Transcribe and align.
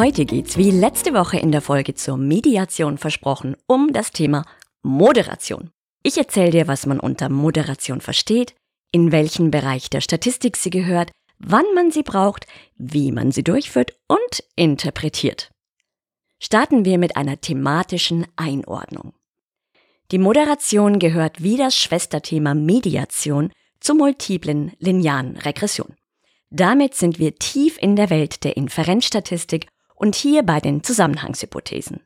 Heute 0.00 0.24
geht's 0.24 0.56
wie 0.56 0.70
letzte 0.70 1.12
Woche 1.12 1.38
in 1.38 1.52
der 1.52 1.60
Folge 1.60 1.92
zur 1.92 2.16
Mediation 2.16 2.96
versprochen 2.96 3.54
um 3.66 3.92
das 3.92 4.12
Thema 4.12 4.46
Moderation. 4.80 5.72
Ich 6.02 6.16
erzähle 6.16 6.52
dir, 6.52 6.68
was 6.68 6.86
man 6.86 6.98
unter 6.98 7.28
Moderation 7.28 8.00
versteht, 8.00 8.54
in 8.92 9.12
welchen 9.12 9.50
Bereich 9.50 9.90
der 9.90 10.00
Statistik 10.00 10.56
sie 10.56 10.70
gehört, 10.70 11.10
wann 11.38 11.66
man 11.74 11.90
sie 11.90 12.02
braucht, 12.02 12.46
wie 12.78 13.12
man 13.12 13.30
sie 13.30 13.44
durchführt 13.44 13.94
und 14.08 14.42
interpretiert. 14.56 15.50
Starten 16.38 16.86
wir 16.86 16.96
mit 16.96 17.16
einer 17.16 17.38
thematischen 17.38 18.26
Einordnung. 18.36 19.12
Die 20.12 20.18
Moderation 20.18 20.98
gehört 20.98 21.42
wie 21.42 21.58
das 21.58 21.76
Schwesterthema 21.76 22.54
Mediation 22.54 23.52
zur 23.80 23.96
multiplen 23.96 24.72
linearen 24.78 25.36
Regression. 25.36 25.94
Damit 26.48 26.94
sind 26.94 27.18
wir 27.18 27.34
tief 27.34 27.76
in 27.78 27.96
der 27.96 28.08
Welt 28.08 28.44
der 28.44 28.56
Inferenzstatistik 28.56 29.66
und 30.00 30.14
hier 30.14 30.42
bei 30.42 30.60
den 30.60 30.82
Zusammenhangshypothesen. 30.82 32.00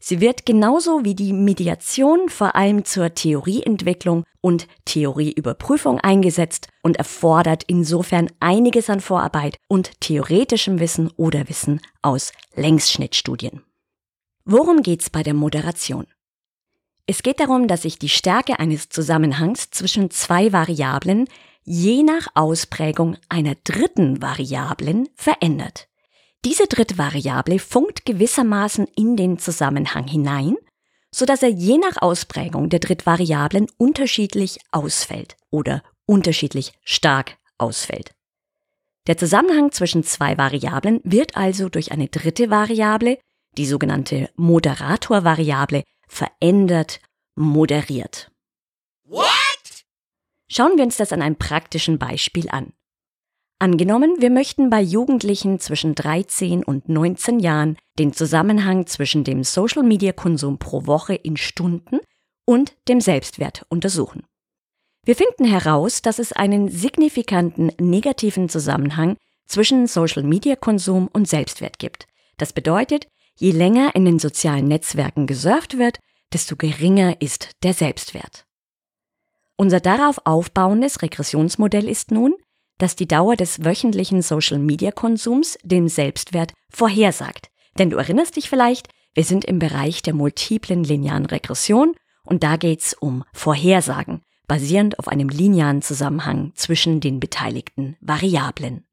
Sie 0.00 0.20
wird 0.20 0.46
genauso 0.46 1.04
wie 1.04 1.14
die 1.14 1.32
Mediation 1.32 2.28
vor 2.28 2.54
allem 2.54 2.84
zur 2.84 3.14
Theorieentwicklung 3.14 4.24
und 4.40 4.66
Theorieüberprüfung 4.84 6.00
eingesetzt 6.00 6.68
und 6.82 6.96
erfordert 6.96 7.64
insofern 7.66 8.30
einiges 8.40 8.88
an 8.88 9.00
Vorarbeit 9.00 9.58
und 9.68 10.00
theoretischem 10.00 10.80
Wissen 10.80 11.10
oder 11.16 11.48
Wissen 11.48 11.80
aus 12.02 12.32
Längsschnittstudien. 12.54 13.62
Worum 14.44 14.82
geht's 14.82 15.10
bei 15.10 15.22
der 15.22 15.34
Moderation? 15.34 16.06
Es 17.06 17.22
geht 17.22 17.40
darum, 17.40 17.68
dass 17.68 17.82
sich 17.82 17.98
die 17.98 18.08
Stärke 18.08 18.58
eines 18.58 18.88
Zusammenhangs 18.88 19.70
zwischen 19.70 20.10
zwei 20.10 20.52
Variablen 20.52 21.28
je 21.64 22.02
nach 22.02 22.28
Ausprägung 22.34 23.16
einer 23.28 23.56
dritten 23.64 24.22
Variablen 24.22 25.08
verändert. 25.16 25.88
Diese 26.46 26.68
dritte 26.68 26.96
Variable 26.96 27.58
funkt 27.58 28.06
gewissermaßen 28.06 28.86
in 28.94 29.16
den 29.16 29.36
Zusammenhang 29.36 30.06
hinein, 30.06 30.54
so 31.10 31.26
dass 31.26 31.42
er 31.42 31.48
je 31.48 31.76
nach 31.76 32.00
Ausprägung 32.00 32.68
der 32.68 32.78
Drittvariablen 32.78 33.66
unterschiedlich 33.78 34.60
ausfällt 34.70 35.36
oder 35.50 35.82
unterschiedlich 36.06 36.72
stark 36.84 37.36
ausfällt. 37.58 38.14
Der 39.08 39.18
Zusammenhang 39.18 39.72
zwischen 39.72 40.04
zwei 40.04 40.38
Variablen 40.38 41.00
wird 41.02 41.36
also 41.36 41.68
durch 41.68 41.90
eine 41.90 42.06
dritte 42.06 42.48
Variable, 42.48 43.18
die 43.58 43.66
sogenannte 43.66 44.30
Moderatorvariable, 44.36 45.82
verändert, 46.06 47.00
moderiert. 47.34 48.30
What? 49.02 49.26
Schauen 50.48 50.76
wir 50.76 50.84
uns 50.84 50.96
das 50.96 51.12
an 51.12 51.22
einem 51.22 51.34
praktischen 51.34 51.98
Beispiel 51.98 52.48
an. 52.50 52.72
Angenommen, 53.58 54.16
wir 54.20 54.30
möchten 54.30 54.68
bei 54.68 54.82
Jugendlichen 54.82 55.58
zwischen 55.60 55.94
13 55.94 56.62
und 56.62 56.90
19 56.90 57.38
Jahren 57.40 57.78
den 57.98 58.12
Zusammenhang 58.12 58.86
zwischen 58.86 59.24
dem 59.24 59.44
Social-Media-Konsum 59.44 60.58
pro 60.58 60.84
Woche 60.84 61.14
in 61.14 61.38
Stunden 61.38 62.00
und 62.44 62.76
dem 62.88 63.00
Selbstwert 63.00 63.64
untersuchen. 63.70 64.24
Wir 65.04 65.16
finden 65.16 65.46
heraus, 65.46 66.02
dass 66.02 66.18
es 66.18 66.32
einen 66.32 66.68
signifikanten 66.68 67.72
negativen 67.80 68.50
Zusammenhang 68.50 69.16
zwischen 69.46 69.86
Social-Media-Konsum 69.86 71.08
und 71.10 71.26
Selbstwert 71.26 71.78
gibt. 71.78 72.06
Das 72.36 72.52
bedeutet, 72.52 73.06
je 73.36 73.52
länger 73.52 73.94
in 73.94 74.04
den 74.04 74.18
sozialen 74.18 74.68
Netzwerken 74.68 75.26
gesurft 75.26 75.78
wird, 75.78 75.98
desto 76.32 76.56
geringer 76.56 77.22
ist 77.22 77.52
der 77.62 77.72
Selbstwert. 77.72 78.44
Unser 79.56 79.80
darauf 79.80 80.20
aufbauendes 80.26 81.00
Regressionsmodell 81.00 81.88
ist 81.88 82.10
nun, 82.10 82.34
dass 82.78 82.96
die 82.96 83.08
Dauer 83.08 83.36
des 83.36 83.64
wöchentlichen 83.64 84.22
Social-Media-Konsums 84.22 85.58
den 85.62 85.88
Selbstwert 85.88 86.52
vorhersagt. 86.70 87.48
Denn 87.78 87.90
du 87.90 87.96
erinnerst 87.96 88.36
dich 88.36 88.48
vielleicht, 88.48 88.88
wir 89.14 89.24
sind 89.24 89.44
im 89.44 89.58
Bereich 89.58 90.02
der 90.02 90.14
multiplen 90.14 90.84
linearen 90.84 91.26
Regression 91.26 91.94
und 92.24 92.42
da 92.42 92.56
geht's 92.56 92.94
um 92.94 93.24
Vorhersagen, 93.32 94.22
basierend 94.46 94.98
auf 94.98 95.08
einem 95.08 95.28
linearen 95.28 95.82
Zusammenhang 95.82 96.52
zwischen 96.54 97.00
den 97.00 97.20
beteiligten 97.20 97.96
Variablen. 98.00 98.84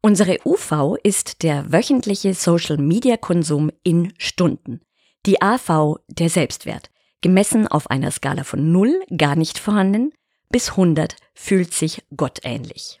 Unsere 0.00 0.38
UV 0.44 0.96
ist 1.02 1.42
der 1.42 1.72
wöchentliche 1.72 2.34
Social-Media-Konsum 2.34 3.70
in 3.82 4.12
Stunden. 4.18 4.80
Die 5.24 5.40
AV 5.40 5.96
der 6.08 6.28
Selbstwert, 6.28 6.90
gemessen 7.22 7.66
auf 7.66 7.90
einer 7.90 8.10
Skala 8.10 8.44
von 8.44 8.70
0, 8.70 9.02
gar 9.16 9.34
nicht 9.34 9.58
vorhanden, 9.58 10.12
bis 10.50 10.70
100 10.72 11.16
fühlt 11.34 11.72
sich 11.72 12.04
gottähnlich. 12.14 13.00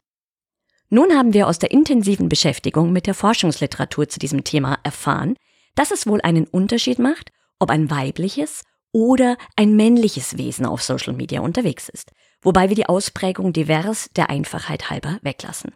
Nun 0.94 1.12
haben 1.12 1.34
wir 1.34 1.48
aus 1.48 1.58
der 1.58 1.72
intensiven 1.72 2.28
Beschäftigung 2.28 2.92
mit 2.92 3.08
der 3.08 3.14
Forschungsliteratur 3.14 4.08
zu 4.08 4.20
diesem 4.20 4.44
Thema 4.44 4.78
erfahren, 4.84 5.34
dass 5.74 5.90
es 5.90 6.06
wohl 6.06 6.20
einen 6.20 6.46
Unterschied 6.46 7.00
macht, 7.00 7.32
ob 7.58 7.70
ein 7.70 7.90
weibliches 7.90 8.62
oder 8.92 9.36
ein 9.56 9.74
männliches 9.74 10.38
Wesen 10.38 10.64
auf 10.64 10.84
Social 10.84 11.12
Media 11.12 11.40
unterwegs 11.40 11.88
ist, 11.88 12.12
wobei 12.42 12.68
wir 12.68 12.76
die 12.76 12.86
Ausprägung 12.86 13.52
divers 13.52 14.08
der 14.14 14.30
Einfachheit 14.30 14.88
halber 14.88 15.18
weglassen. 15.22 15.72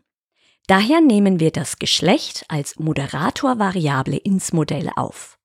Daher 0.68 1.00
nehmen 1.00 1.40
wir 1.40 1.50
das 1.50 1.80
Geschlecht 1.80 2.44
als 2.46 2.78
Moderatorvariable 2.78 4.18
ins 4.18 4.52
Modell 4.52 4.88
auf. 4.94 5.36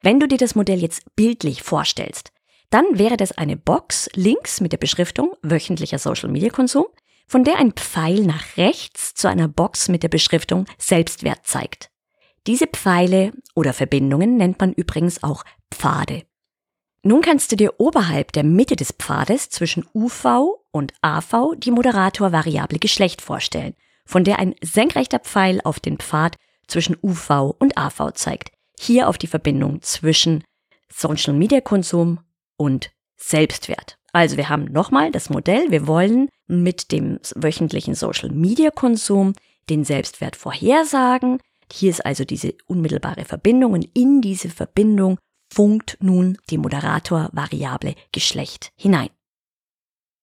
Wenn 0.00 0.20
du 0.20 0.26
dir 0.26 0.38
das 0.38 0.54
Modell 0.54 0.80
jetzt 0.80 1.02
bildlich 1.16 1.62
vorstellst, 1.62 2.30
dann 2.70 2.98
wäre 2.98 3.18
das 3.18 3.32
eine 3.32 3.58
Box 3.58 4.08
links 4.14 4.62
mit 4.62 4.72
der 4.72 4.78
Beschriftung 4.78 5.34
wöchentlicher 5.42 5.98
Social 5.98 6.30
Media 6.30 6.48
Konsum, 6.48 6.86
von 7.28 7.44
der 7.44 7.58
ein 7.58 7.72
Pfeil 7.72 8.22
nach 8.22 8.56
rechts 8.56 9.14
zu 9.14 9.28
einer 9.28 9.46
Box 9.46 9.88
mit 9.88 10.02
der 10.02 10.08
Beschriftung 10.08 10.64
Selbstwert 10.78 11.46
zeigt. 11.46 11.90
Diese 12.46 12.66
Pfeile 12.66 13.32
oder 13.54 13.74
Verbindungen 13.74 14.38
nennt 14.38 14.58
man 14.58 14.72
übrigens 14.72 15.22
auch 15.22 15.44
Pfade. 15.70 16.22
Nun 17.02 17.20
kannst 17.20 17.52
du 17.52 17.56
dir 17.56 17.74
oberhalb 17.78 18.32
der 18.32 18.44
Mitte 18.44 18.74
des 18.74 18.92
Pfades 18.92 19.50
zwischen 19.50 19.86
UV 19.94 20.58
und 20.72 20.94
AV 21.02 21.54
die 21.56 21.70
Moderatorvariable 21.70 22.78
Geschlecht 22.78 23.20
vorstellen, 23.20 23.74
von 24.04 24.24
der 24.24 24.38
ein 24.38 24.54
senkrechter 24.62 25.18
Pfeil 25.18 25.60
auf 25.62 25.80
den 25.80 25.98
Pfad 25.98 26.36
zwischen 26.66 26.96
UV 27.02 27.54
und 27.58 27.76
AV 27.76 28.12
zeigt. 28.14 28.50
Hier 28.80 29.08
auf 29.08 29.18
die 29.18 29.26
Verbindung 29.26 29.82
zwischen 29.82 30.44
Social 30.90 31.34
Media 31.34 31.60
Konsum 31.60 32.20
und 32.56 32.90
Selbstwert. 33.16 33.97
Also 34.12 34.36
wir 34.36 34.48
haben 34.48 34.64
nochmal 34.64 35.12
das 35.12 35.30
Modell, 35.30 35.70
wir 35.70 35.86
wollen 35.86 36.28
mit 36.46 36.92
dem 36.92 37.18
wöchentlichen 37.34 37.94
Social-Media-Konsum 37.94 39.34
den 39.68 39.84
Selbstwert 39.84 40.36
vorhersagen. 40.36 41.40
Hier 41.70 41.90
ist 41.90 42.04
also 42.04 42.24
diese 42.24 42.54
unmittelbare 42.66 43.24
Verbindung 43.24 43.72
und 43.72 43.88
in 43.94 44.22
diese 44.22 44.48
Verbindung 44.48 45.18
funkt 45.52 45.98
nun 46.00 46.38
die 46.50 46.58
Moderator-Variable 46.58 47.94
Geschlecht 48.12 48.70
hinein. 48.76 49.10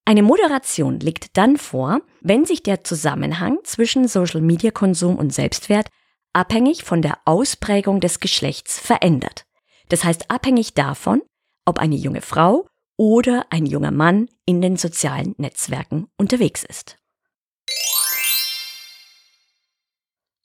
Eine 0.08 0.22
Moderation 0.22 1.00
liegt 1.00 1.36
dann 1.36 1.58
vor, 1.58 2.02
wenn 2.22 2.46
sich 2.46 2.62
der 2.62 2.84
Zusammenhang 2.84 3.58
zwischen 3.64 4.08
Social-Media-Konsum 4.08 5.16
und 5.16 5.34
Selbstwert 5.34 5.90
abhängig 6.34 6.84
von 6.84 7.02
der 7.02 7.18
Ausprägung 7.26 8.02
des 8.02 8.20
Geschlechts 8.20 8.80
verändert. 8.80 9.46
Das 9.90 10.04
heißt 10.04 10.30
abhängig 10.30 10.74
davon, 10.74 11.22
ob 11.66 11.80
eine 11.80 11.96
junge 11.96 12.22
Frau 12.22 12.68
oder 12.98 13.46
ein 13.50 13.66
junger 13.66 13.92
Mann 13.92 14.30
in 14.46 14.62
den 14.62 14.78
sozialen 14.78 15.36
Netzwerken 15.38 16.08
unterwegs 16.18 16.64
ist. 16.64 16.98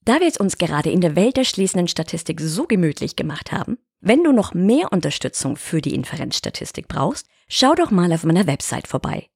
Da 0.04 0.18
wir 0.18 0.26
es 0.26 0.38
uns 0.38 0.58
gerade 0.58 0.90
in 0.90 1.00
der 1.00 1.14
Welt 1.14 1.36
der 1.36 1.44
schließenden 1.44 1.86
Statistik 1.86 2.40
so 2.40 2.66
gemütlich 2.66 3.14
gemacht 3.16 3.52
haben, 3.52 3.78
wenn 4.00 4.24
du 4.24 4.32
noch 4.32 4.54
mehr 4.54 4.90
Unterstützung 4.92 5.56
für 5.56 5.80
die 5.82 5.94
Inferenzstatistik 5.94 6.88
brauchst, 6.88 7.26
schau 7.48 7.74
doch 7.74 7.90
mal 7.90 8.10
auf 8.12 8.24
meiner 8.24 8.46
Website 8.46 8.88
vorbei 8.88 9.28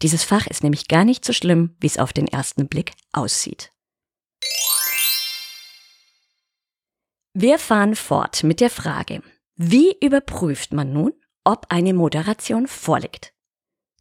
Dieses 0.02 0.22
Fach 0.22 0.46
ist 0.46 0.62
nämlich 0.62 0.86
gar 0.86 1.04
nicht 1.04 1.24
so 1.24 1.32
schlimm, 1.32 1.76
wie 1.80 1.88
es 1.88 1.98
auf 1.98 2.12
den 2.12 2.28
ersten 2.28 2.68
Blick 2.68 2.92
aussieht. 3.12 3.72
Wir 7.34 7.58
fahren 7.58 7.96
fort 7.96 8.44
mit 8.44 8.60
der 8.60 8.70
Frage, 8.70 9.22
wie 9.56 9.94
überprüft 10.00 10.72
man 10.72 10.92
nun, 10.92 11.12
ob 11.44 11.66
eine 11.70 11.92
Moderation 11.92 12.68
vorliegt? 12.68 13.32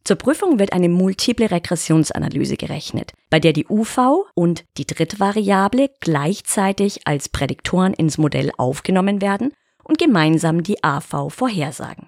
Zur 0.04 0.16
Prüfung 0.16 0.58
wird 0.58 0.72
eine 0.72 0.88
multiple 0.88 1.50
Regressionsanalyse 1.50 2.56
gerechnet, 2.56 3.12
bei 3.28 3.40
der 3.40 3.52
die 3.52 3.66
UV 3.68 4.26
und 4.34 4.64
die 4.78 4.86
Drittvariable 4.86 5.90
gleichzeitig 6.00 7.06
als 7.06 7.28
Prädiktoren 7.28 7.94
ins 7.94 8.16
Modell 8.16 8.52
aufgenommen 8.56 9.20
werden 9.20 9.52
und 9.90 9.98
gemeinsam 9.98 10.62
die 10.62 10.84
AV 10.84 11.30
vorhersagen. 11.30 12.06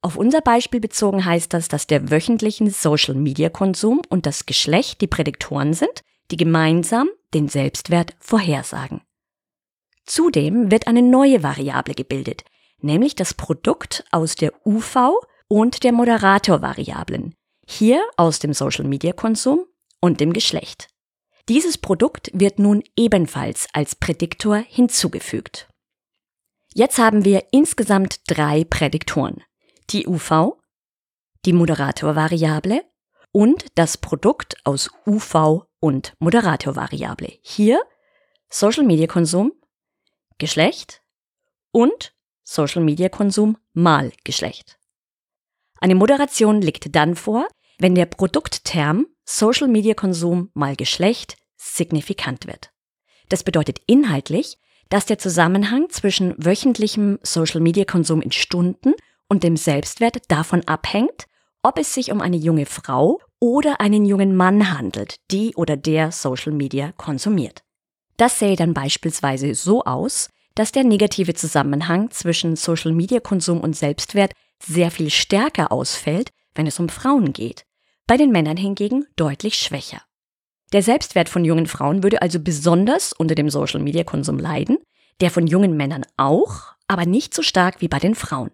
Auf 0.00 0.16
unser 0.16 0.40
Beispiel 0.40 0.80
bezogen 0.80 1.22
heißt 1.22 1.52
das, 1.52 1.68
dass 1.68 1.86
der 1.86 2.10
wöchentliche 2.10 2.68
Social-Media-Konsum 2.70 4.00
und 4.08 4.24
das 4.24 4.46
Geschlecht 4.46 5.02
die 5.02 5.06
Prädiktoren 5.06 5.74
sind, 5.74 6.00
die 6.30 6.38
gemeinsam 6.38 7.10
den 7.34 7.48
Selbstwert 7.48 8.16
vorhersagen. 8.20 9.02
Zudem 10.06 10.70
wird 10.70 10.86
eine 10.86 11.02
neue 11.02 11.42
Variable 11.42 11.94
gebildet, 11.94 12.44
nämlich 12.80 13.14
das 13.16 13.34
Produkt 13.34 14.04
aus 14.10 14.34
der 14.34 14.54
UV 14.66 15.20
und 15.48 15.84
der 15.84 15.92
Moderatorvariablen, 15.92 17.34
hier 17.66 18.02
aus 18.16 18.38
dem 18.38 18.54
Social-Media-Konsum 18.54 19.66
und 20.00 20.20
dem 20.20 20.32
Geschlecht. 20.32 20.88
Dieses 21.50 21.76
Produkt 21.76 22.30
wird 22.32 22.58
nun 22.58 22.82
ebenfalls 22.96 23.66
als 23.74 23.94
Prädiktor 23.94 24.56
hinzugefügt. 24.56 25.68
Jetzt 26.74 26.98
haben 26.98 27.24
wir 27.26 27.48
insgesamt 27.50 28.20
drei 28.28 28.64
Prädiktoren. 28.64 29.42
Die 29.90 30.06
UV, 30.06 30.56
die 31.44 31.52
Moderatorvariable 31.52 32.82
und 33.30 33.66
das 33.74 33.98
Produkt 33.98 34.56
aus 34.64 34.90
UV 35.06 35.66
und 35.80 36.14
Moderatorvariable. 36.18 37.38
Hier 37.42 37.82
Social 38.48 38.84
Media 38.84 39.06
Konsum, 39.06 39.52
Geschlecht 40.38 41.02
und 41.72 42.14
Social 42.42 42.82
Media 42.82 43.10
Konsum 43.10 43.58
mal 43.74 44.10
Geschlecht. 44.24 44.78
Eine 45.78 45.94
Moderation 45.94 46.62
liegt 46.62 46.94
dann 46.94 47.16
vor, 47.16 47.48
wenn 47.78 47.94
der 47.94 48.06
Produktterm 48.06 49.08
Social 49.24 49.68
Media 49.68 49.92
Konsum 49.92 50.50
mal 50.54 50.76
Geschlecht 50.76 51.36
signifikant 51.56 52.46
wird. 52.46 52.70
Das 53.28 53.44
bedeutet 53.44 53.80
inhaltlich, 53.86 54.58
dass 54.88 55.06
der 55.06 55.18
Zusammenhang 55.18 55.88
zwischen 55.90 56.34
wöchentlichem 56.36 57.18
Social 57.22 57.60
Media 57.60 57.84
Konsum 57.84 58.20
in 58.20 58.32
Stunden 58.32 58.94
und 59.28 59.42
dem 59.42 59.56
Selbstwert 59.56 60.18
davon 60.28 60.62
abhängt, 60.66 61.26
ob 61.62 61.78
es 61.78 61.94
sich 61.94 62.12
um 62.12 62.20
eine 62.20 62.36
junge 62.36 62.66
Frau 62.66 63.20
oder 63.38 63.80
einen 63.80 64.04
jungen 64.04 64.36
Mann 64.36 64.76
handelt, 64.76 65.16
die 65.30 65.54
oder 65.54 65.76
der 65.76 66.12
Social 66.12 66.52
Media 66.52 66.92
konsumiert. 66.96 67.62
Das 68.16 68.38
sähe 68.38 68.56
dann 68.56 68.74
beispielsweise 68.74 69.54
so 69.54 69.84
aus, 69.84 70.28
dass 70.54 70.72
der 70.72 70.84
negative 70.84 71.34
Zusammenhang 71.34 72.10
zwischen 72.10 72.56
Social 72.56 72.92
Media 72.92 73.20
Konsum 73.20 73.60
und 73.60 73.74
Selbstwert 73.74 74.32
sehr 74.62 74.90
viel 74.90 75.10
stärker 75.10 75.72
ausfällt, 75.72 76.30
wenn 76.54 76.66
es 76.66 76.78
um 76.78 76.88
Frauen 76.88 77.32
geht, 77.32 77.64
bei 78.06 78.16
den 78.16 78.30
Männern 78.30 78.56
hingegen 78.56 79.06
deutlich 79.16 79.56
schwächer. 79.56 80.02
Der 80.72 80.82
Selbstwert 80.82 81.28
von 81.28 81.44
jungen 81.44 81.66
Frauen 81.66 82.02
würde 82.02 82.22
also 82.22 82.40
besonders 82.40 83.12
unter 83.12 83.34
dem 83.34 83.50
Social 83.50 83.80
Media 83.80 84.04
Konsum 84.04 84.38
leiden, 84.38 84.78
der 85.20 85.30
von 85.30 85.46
jungen 85.46 85.76
Männern 85.76 86.06
auch, 86.16 86.74
aber 86.88 87.04
nicht 87.04 87.34
so 87.34 87.42
stark 87.42 87.80
wie 87.80 87.88
bei 87.88 87.98
den 87.98 88.14
Frauen. 88.14 88.50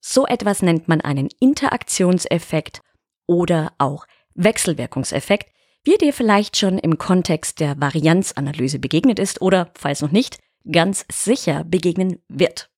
So 0.00 0.26
etwas 0.26 0.62
nennt 0.62 0.88
man 0.88 1.00
einen 1.00 1.28
Interaktionseffekt 1.40 2.82
oder 3.26 3.72
auch 3.78 4.06
Wechselwirkungseffekt, 4.34 5.50
wie 5.84 5.96
dir 5.96 6.12
vielleicht 6.12 6.56
schon 6.56 6.78
im 6.78 6.98
Kontext 6.98 7.60
der 7.60 7.80
Varianzanalyse 7.80 8.78
begegnet 8.78 9.18
ist 9.18 9.40
oder, 9.40 9.70
falls 9.74 10.02
noch 10.02 10.12
nicht, 10.12 10.38
ganz 10.70 11.06
sicher 11.10 11.64
begegnen 11.64 12.20
wird. 12.28 12.70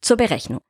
Zur 0.00 0.18
Berechnung. 0.18 0.60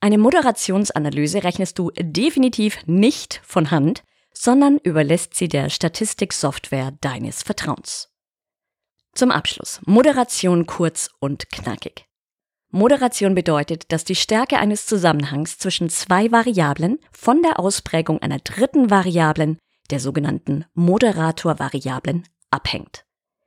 Eine 0.00 0.18
Moderationsanalyse 0.18 1.44
rechnest 1.44 1.78
du 1.78 1.92
definitiv 1.96 2.78
nicht 2.86 3.40
von 3.44 3.70
Hand, 3.70 4.02
sondern 4.32 4.78
überlässt 4.78 5.34
sie 5.34 5.48
der 5.48 5.68
Statistiksoftware 5.68 6.92
deines 7.00 7.42
Vertrauens. 7.42 8.08
Zum 9.14 9.30
Abschluss. 9.30 9.80
Moderation 9.84 10.66
kurz 10.66 11.10
und 11.20 11.50
knackig. 11.50 12.06
Moderation 12.70 13.34
bedeutet, 13.34 13.92
dass 13.92 14.04
die 14.04 14.14
Stärke 14.14 14.58
eines 14.58 14.86
Zusammenhangs 14.86 15.58
zwischen 15.58 15.90
zwei 15.90 16.32
Variablen 16.32 16.98
von 17.12 17.42
der 17.42 17.60
Ausprägung 17.60 18.22
einer 18.22 18.38
dritten 18.38 18.90
Variablen, 18.90 19.58
der 19.90 20.00
sogenannten 20.00 20.64
Moderatorvariablen, 20.72 22.24
abhängt. 22.50 23.04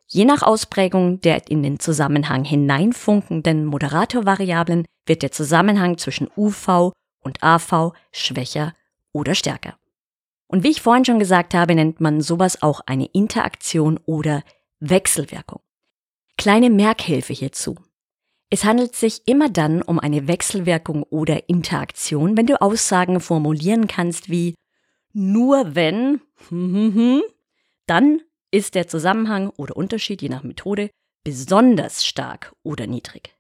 Je 0.07 0.25
nach 0.25 0.43
Ausprägung 0.43 1.19
der 1.21 1.49
in 1.49 1.63
den 1.63 1.79
Zusammenhang 1.79 2.43
hineinfunkenden 2.43 3.65
Moderatorvariablen 3.65 4.85
wird 5.07 5.23
der 5.23 5.31
Zusammenhang 5.31 5.97
zwischen 5.97 6.29
UV 6.37 6.93
und 7.21 7.41
AV 7.41 7.93
schwächer 8.11 8.73
oder 9.11 9.33
stärker. 9.33 9.75
Und 10.47 10.63
wie 10.63 10.71
ich 10.71 10.81
vorhin 10.81 11.05
schon 11.05 11.19
gesagt 11.19 11.53
habe, 11.53 11.75
nennt 11.75 11.99
man 12.01 12.21
sowas 12.21 12.61
auch 12.61 12.81
eine 12.85 13.05
Interaktion 13.07 13.99
oder 14.05 14.43
Wechselwirkung. 14.79 15.61
Kleine 16.37 16.69
Merkhilfe 16.69 17.33
hierzu. 17.33 17.75
Es 18.49 18.63
handelt 18.63 18.95
sich 18.95 19.27
immer 19.27 19.49
dann 19.49 19.81
um 19.81 19.99
eine 19.99 20.27
Wechselwirkung 20.27 21.03
oder 21.03 21.49
Interaktion, 21.49 22.37
wenn 22.37 22.45
du 22.45 22.61
Aussagen 22.61 23.19
formulieren 23.19 23.87
kannst 23.87 24.29
wie 24.29 24.55
nur 25.13 25.75
wenn, 25.75 26.21
dann 27.87 28.21
ist 28.51 28.75
der 28.75 28.87
Zusammenhang 28.87 29.49
oder 29.49 29.75
Unterschied 29.75 30.21
je 30.21 30.29
nach 30.29 30.43
Methode 30.43 30.89
besonders 31.23 32.05
stark 32.05 32.53
oder 32.63 32.85
niedrig. 32.85 33.33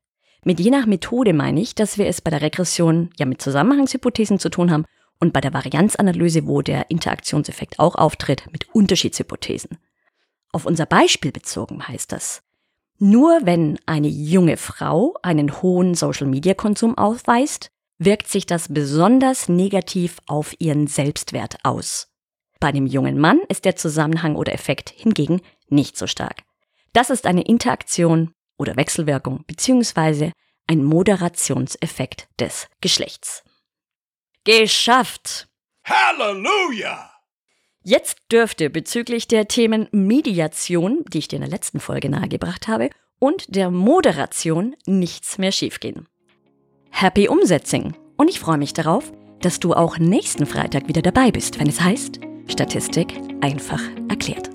Mit 0.43 0.59
je 0.59 0.71
nach 0.71 0.85
Methode 0.85 1.33
meine 1.33 1.61
ich, 1.61 1.75
dass 1.75 1.97
wir 1.97 2.07
es 2.07 2.21
bei 2.21 2.31
der 2.31 2.41
Regression 2.41 3.09
ja 3.17 3.25
mit 3.25 3.41
Zusammenhangshypothesen 3.41 4.39
zu 4.39 4.49
tun 4.49 4.71
haben 4.71 4.85
und 5.19 5.33
bei 5.33 5.41
der 5.41 5.53
Varianzanalyse, 5.53 6.47
wo 6.47 6.61
der 6.61 6.89
Interaktionseffekt 6.89 7.79
auch 7.79 7.95
auftritt, 7.95 8.43
mit 8.51 8.73
Unterschiedshypothesen. 8.73 9.77
Auf 10.51 10.65
unser 10.65 10.85
Beispiel 10.85 11.31
bezogen 11.31 11.87
heißt 11.87 12.11
das, 12.11 12.41
nur 12.97 13.41
wenn 13.43 13.77
eine 13.85 14.07
junge 14.07 14.55
Frau 14.55 15.15
einen 15.21 15.61
hohen 15.61 15.95
Social-Media-Konsum 15.95 16.97
aufweist, 16.97 17.69
wirkt 17.97 18.27
sich 18.27 18.45
das 18.45 18.67
besonders 18.69 19.49
negativ 19.49 20.19
auf 20.27 20.55
ihren 20.59 20.87
Selbstwert 20.87 21.57
aus. 21.63 22.07
Bei 22.59 22.69
einem 22.69 22.87
jungen 22.87 23.19
Mann 23.19 23.41
ist 23.49 23.65
der 23.65 23.75
Zusammenhang 23.75 24.35
oder 24.35 24.53
Effekt 24.53 24.89
hingegen 24.95 25.41
nicht 25.67 25.97
so 25.97 26.07
stark. 26.07 26.43
Das 26.93 27.09
ist 27.09 27.25
eine 27.25 27.41
Interaktion 27.41 28.31
oder 28.57 28.77
Wechselwirkung 28.77 29.43
beziehungsweise 29.45 30.31
ein 30.67 30.83
Moderationseffekt 30.83 32.27
des 32.39 32.67
Geschlechts. 32.79 33.43
Geschafft! 34.45 35.47
Halleluja! 35.85 37.09
Jetzt 37.81 38.17
dürfte 38.31 38.69
bezüglich 38.69 39.27
der 39.27 39.47
Themen 39.47 39.87
Mediation, 39.91 41.03
die 41.07 41.17
ich 41.17 41.27
dir 41.27 41.37
in 41.37 41.41
der 41.41 41.49
letzten 41.49 41.79
Folge 41.79 42.09
nahegebracht 42.09 42.67
habe, 42.67 42.91
und 43.17 43.55
der 43.55 43.71
Moderation 43.71 44.75
nichts 44.85 45.39
mehr 45.39 45.51
schiefgehen. 45.51 46.07
Happy 46.91 47.27
Umsetzing! 47.27 47.95
Und 48.17 48.29
ich 48.29 48.39
freue 48.39 48.59
mich 48.59 48.73
darauf, 48.73 49.11
dass 49.41 49.59
du 49.59 49.73
auch 49.73 49.97
nächsten 49.97 50.45
Freitag 50.45 50.87
wieder 50.87 51.01
dabei 51.01 51.31
bist, 51.31 51.59
wenn 51.59 51.67
es 51.67 51.81
heißt 51.81 52.19
Statistik 52.47 53.15
einfach 53.41 53.81
erklärt. 54.09 54.54